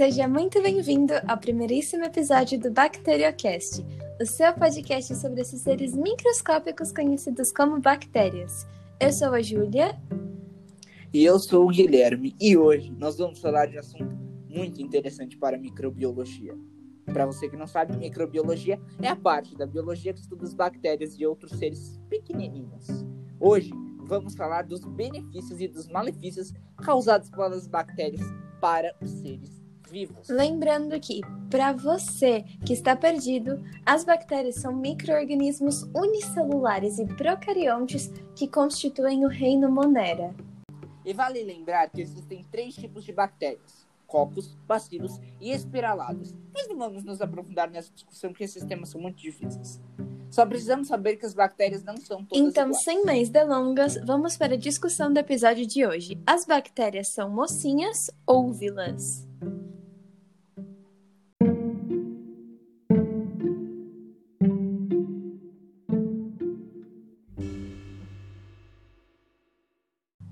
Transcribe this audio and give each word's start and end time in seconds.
Seja 0.00 0.26
muito 0.26 0.62
bem-vindo 0.62 1.12
ao 1.28 1.36
primeiríssimo 1.36 2.04
episódio 2.04 2.58
do 2.58 2.70
Bacteriocast, 2.70 3.84
o 4.18 4.24
seu 4.24 4.50
podcast 4.54 5.14
sobre 5.14 5.42
esses 5.42 5.60
seres 5.60 5.94
microscópicos 5.94 6.90
conhecidos 6.90 7.52
como 7.52 7.78
bactérias. 7.82 8.66
Eu 8.98 9.12
sou 9.12 9.34
a 9.34 9.42
Júlia. 9.42 10.00
E 11.12 11.22
eu 11.22 11.38
sou 11.38 11.66
o 11.66 11.68
Guilherme, 11.68 12.34
e 12.40 12.56
hoje 12.56 12.90
nós 12.98 13.18
vamos 13.18 13.40
falar 13.40 13.66
de 13.66 13.76
um 13.76 13.80
assunto 13.80 14.18
muito 14.48 14.80
interessante 14.80 15.36
para 15.36 15.58
a 15.58 15.60
microbiologia. 15.60 16.56
Para 17.04 17.26
você 17.26 17.50
que 17.50 17.56
não 17.58 17.66
sabe, 17.66 17.94
microbiologia 17.98 18.80
é 19.02 19.08
a 19.08 19.16
parte 19.16 19.54
da 19.54 19.66
biologia 19.66 20.14
que 20.14 20.20
estuda 20.20 20.44
as 20.44 20.54
bactérias 20.54 21.12
e 21.18 21.26
outros 21.26 21.52
seres 21.58 22.00
pequenininhos. 22.08 22.86
Hoje 23.38 23.70
vamos 23.98 24.34
falar 24.34 24.62
dos 24.62 24.80
benefícios 24.82 25.60
e 25.60 25.68
dos 25.68 25.88
malefícios 25.88 26.54
causados 26.78 27.28
pelas 27.28 27.66
bactérias 27.66 28.22
para 28.62 28.96
os 29.02 29.10
seres 29.10 29.59
vivos. 29.90 30.28
Lembrando 30.28 30.98
que, 31.00 31.20
para 31.50 31.72
você 31.72 32.44
que 32.64 32.72
está 32.72 32.94
perdido, 32.96 33.62
as 33.84 34.04
bactérias 34.04 34.56
são 34.56 34.74
micro-organismos 34.74 35.82
unicelulares 35.94 36.98
e 36.98 37.06
procariontes 37.06 38.10
que 38.36 38.46
constituem 38.48 39.24
o 39.24 39.28
reino 39.28 39.70
Monera. 39.70 40.34
E 41.04 41.12
vale 41.12 41.42
lembrar 41.42 41.88
que 41.90 42.00
existem 42.00 42.44
três 42.50 42.74
tipos 42.74 43.04
de 43.04 43.12
bactérias: 43.12 43.86
cocos, 44.06 44.56
bacilos 44.66 45.18
e 45.40 45.50
espiralados. 45.50 46.34
Mas 46.54 46.68
não 46.68 46.76
vamos 46.78 47.02
nos 47.04 47.20
aprofundar 47.20 47.70
nessa 47.70 47.92
discussão, 47.92 48.30
porque 48.30 48.44
esses 48.44 48.64
temas 48.64 48.90
são 48.90 49.00
muito 49.00 49.16
difíceis. 49.20 49.80
Só 50.30 50.46
precisamos 50.46 50.86
saber 50.86 51.16
que 51.16 51.26
as 51.26 51.34
bactérias 51.34 51.82
não 51.82 51.96
são 51.96 52.24
todas 52.24 52.38
Então, 52.38 52.68
iguais. 52.68 52.84
sem 52.84 53.04
mais 53.04 53.28
delongas, 53.30 53.96
vamos 54.06 54.36
para 54.36 54.54
a 54.54 54.56
discussão 54.56 55.12
do 55.12 55.18
episódio 55.18 55.66
de 55.66 55.84
hoje. 55.84 56.20
As 56.24 56.44
bactérias 56.46 57.08
são 57.08 57.28
mocinhas 57.28 57.96
ou 58.24 58.52
vilãs? 58.52 59.26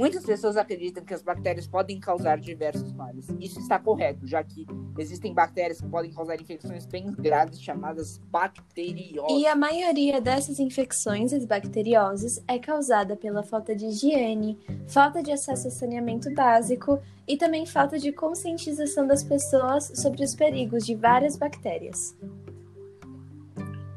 Muitas 0.00 0.24
pessoas 0.24 0.56
acreditam 0.56 1.04
que 1.04 1.12
as 1.12 1.22
bactérias 1.22 1.66
podem 1.66 2.00
causar 2.00 2.38
diversos 2.38 2.90
males. 2.90 3.28
Isso 3.38 3.60
está 3.60 3.78
correto, 3.78 4.26
já 4.26 4.42
que 4.42 4.66
existem 4.96 5.34
bactérias 5.34 5.78
que 5.78 5.86
podem 5.86 6.10
causar 6.10 6.40
infecções 6.40 6.86
bem 6.86 7.12
graves 7.12 7.60
chamadas 7.60 8.16
bacterioses. 8.16 9.38
E 9.38 9.46
a 9.46 9.54
maioria 9.54 10.18
dessas 10.18 10.58
infecções, 10.58 11.34
as 11.34 11.44
bacterioses, 11.44 12.42
é 12.48 12.58
causada 12.58 13.14
pela 13.14 13.42
falta 13.42 13.76
de 13.76 13.88
higiene, 13.88 14.58
falta 14.88 15.22
de 15.22 15.32
acesso 15.32 15.68
a 15.68 15.70
saneamento 15.70 16.32
básico 16.32 16.98
e 17.28 17.36
também 17.36 17.66
falta 17.66 17.98
de 17.98 18.10
conscientização 18.10 19.06
das 19.06 19.22
pessoas 19.22 19.92
sobre 19.96 20.24
os 20.24 20.34
perigos 20.34 20.86
de 20.86 20.94
várias 20.94 21.36
bactérias. 21.36 22.16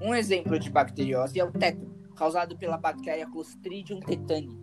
Um 0.02 0.14
exemplo 0.14 0.60
de 0.60 0.70
bacteriose 0.70 1.40
é 1.40 1.46
o 1.46 1.52
tétano, 1.54 1.96
causado 2.14 2.58
pela 2.58 2.76
bactéria 2.76 3.26
Clostridium 3.26 4.02
tetani, 4.02 4.63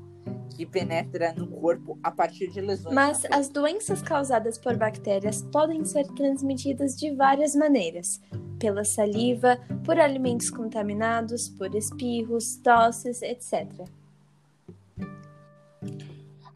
que 0.61 0.67
penetra 0.67 1.33
no 1.33 1.47
corpo 1.47 1.99
a 2.03 2.11
partir 2.11 2.49
de 2.51 2.61
lesões. 2.61 2.95
Mas 2.95 3.25
as 3.31 3.49
doenças 3.49 4.03
causadas 4.03 4.59
por 4.59 4.77
bactérias 4.77 5.43
podem 5.51 5.83
ser 5.87 6.07
transmitidas 6.09 6.95
de 6.97 7.15
várias 7.15 7.55
maneiras: 7.55 8.21
pela 8.59 8.85
saliva, 8.85 9.59
por 9.87 9.99
alimentos 9.99 10.51
contaminados, 10.51 11.49
por 11.49 11.75
espirros, 11.75 12.57
tosses, 12.57 13.23
etc. 13.23 13.89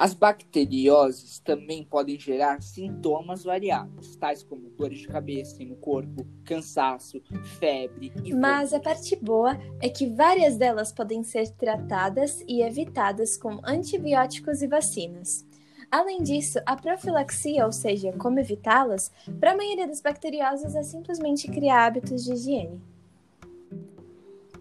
As 0.05 0.13
bacterioses 0.13 1.39
também 1.39 1.83
podem 1.83 2.21
gerar 2.21 2.61
sintomas 2.61 3.43
variados, 3.43 4.17
tais 4.17 4.43
como 4.43 4.69
dores 4.69 4.99
de 4.99 5.09
cabeça 5.09 5.65
no 5.65 5.77
corpo, 5.77 6.27
cansaço, 6.45 7.23
febre 7.59 8.13
e 8.23 8.35
Mas 8.35 8.75
a 8.75 8.81
parte 8.81 9.17
boa 9.17 9.59
é 9.81 9.89
que 9.89 10.07
várias 10.07 10.59
delas 10.59 10.93
podem 10.93 11.25
ser 11.25 11.49
tratadas 11.53 12.45
e 12.47 12.61
evitadas 12.61 13.39
com 13.39 13.63
antibióticos 13.65 14.61
e 14.61 14.67
vacinas. 14.67 15.43
Além 15.91 16.23
disso, 16.23 16.59
a 16.67 16.77
profilaxia, 16.77 17.65
ou 17.65 17.73
seja, 17.73 18.13
como 18.13 18.39
evitá-las, 18.39 19.11
para 19.41 19.53
a 19.53 19.57
maioria 19.57 19.87
das 19.87 20.03
bacteriosas 20.03 20.75
é 20.75 20.83
simplesmente 20.83 21.49
criar 21.49 21.87
hábitos 21.87 22.25
de 22.25 22.35
higiene. 22.35 22.79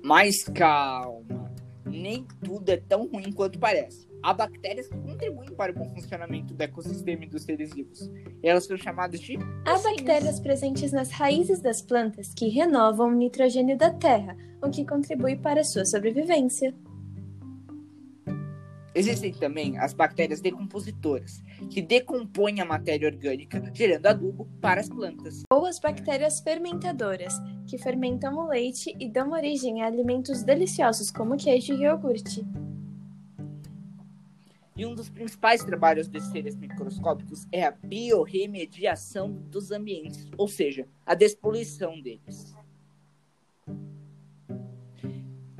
Mas 0.01 0.45
calma, 0.45 1.51
nem 1.85 2.25
tudo 2.41 2.69
é 2.69 2.77
tão 2.77 3.07
ruim 3.07 3.33
quanto 3.33 3.59
parece. 3.59 4.12
Há 4.23 4.33
bactérias 4.33 4.87
que 4.87 4.97
contribuem 4.97 5.53
para 5.53 5.73
o 5.73 5.75
bom 5.75 5.89
funcionamento 5.89 6.53
do 6.53 6.61
ecossistema 6.61 7.25
e 7.25 7.27
dos 7.27 7.43
seres 7.43 7.73
vivos. 7.73 8.09
Elas 8.41 8.65
são 8.65 8.77
chamadas 8.77 9.19
de 9.19 9.37
Há 9.65 9.77
bactérias 9.77 10.39
presentes 10.39 10.93
nas 10.93 11.11
raízes 11.11 11.59
das 11.59 11.81
plantas 11.81 12.33
que 12.33 12.47
renovam 12.47 13.09
o 13.09 13.15
nitrogênio 13.15 13.77
da 13.77 13.91
terra, 13.91 14.37
o 14.61 14.69
que 14.69 14.85
contribui 14.85 15.35
para 15.35 15.59
a 15.59 15.63
sua 15.65 15.83
sobrevivência. 15.83 16.73
Existem 18.95 19.33
também 19.33 19.77
as 19.77 19.91
bactérias 19.91 20.39
decompositoras, 20.39 21.43
que 21.69 21.81
decompõem 21.81 22.61
a 22.61 22.65
matéria 22.65 23.09
orgânica, 23.09 23.61
gerando 23.73 24.05
adubo 24.05 24.47
para 24.61 24.79
as 24.79 24.87
plantas. 24.87 25.41
Ou 25.51 25.65
as 25.65 25.79
bactérias 25.79 26.39
fermentadoras, 26.39 27.33
que 27.67 27.77
fermentam 27.77 28.37
o 28.37 28.47
leite 28.47 28.95
e 28.97 29.09
dão 29.09 29.31
origem 29.31 29.81
a 29.81 29.87
alimentos 29.87 30.43
deliciosos 30.43 31.11
como 31.11 31.35
queijo 31.35 31.73
e 31.73 31.81
iogurte. 31.83 32.45
E 34.75 34.85
um 34.85 34.95
dos 34.95 35.09
principais 35.09 35.63
trabalhos 35.63 36.07
desses 36.07 36.31
seres 36.31 36.55
microscópicos 36.55 37.45
é 37.51 37.63
a 37.63 37.71
biorremediação 37.71 39.31
dos 39.31 39.71
ambientes, 39.71 40.27
ou 40.37 40.47
seja, 40.47 40.87
a 41.05 41.13
despoluição 41.13 42.01
deles. 42.01 42.53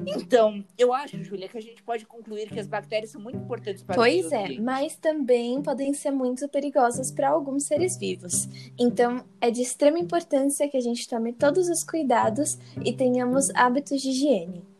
Então, 0.06 0.66
eu 0.78 0.91
acho, 0.94 1.24
Júlia, 1.24 1.47
que 1.47 1.57
a 1.57 1.62
gente 1.62 1.81
pode 1.81 2.06
concluir 2.06 2.50
que 2.50 2.59
as 2.59 2.68
bactérias 2.68 3.12
são 3.12 3.22
muito 3.22 3.38
importantes 3.38 3.84
para 3.84 3.96
Pois 3.96 4.31
é, 4.31 4.44
ambiente. 4.44 4.62
mas 4.62 4.97
também 4.97 5.62
podem 5.62 5.94
ser 5.94 6.12
muito 6.12 6.47
perigosas 6.50 7.09
para 7.09 7.30
alguns 7.30 7.63
seres 7.63 7.95
vivos. 7.97 8.50
Então, 8.78 9.24
é 9.40 9.50
de 9.50 9.62
extrema 9.62 10.00
importância 10.00 10.68
que 10.68 10.75
a 10.75 10.81
gente 10.81 11.07
tome 11.07 11.31
todos 11.31 11.69
os 11.69 11.84
cuidados 11.84 12.57
e 12.84 12.91
tenhamos 12.91 13.50
hábitos 13.56 14.01
de 14.01 14.09
higiene. 14.09 14.72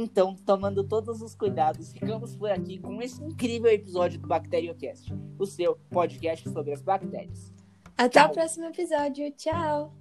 Então, 0.00 0.36
tomando 0.46 0.84
todos 0.84 1.20
os 1.20 1.34
cuidados, 1.34 1.90
ficamos 1.90 2.36
por 2.36 2.52
aqui 2.52 2.78
com 2.78 3.02
esse 3.02 3.20
incrível 3.20 3.68
episódio 3.68 4.20
do 4.20 4.28
Bacteriocast, 4.28 5.12
o 5.36 5.44
seu 5.44 5.76
podcast 5.90 6.48
sobre 6.50 6.72
as 6.72 6.80
bactérias. 6.80 7.52
Até 7.96 8.20
Tchau. 8.20 8.30
o 8.30 8.32
próximo 8.32 8.66
episódio. 8.66 9.28
Tchau! 9.32 9.92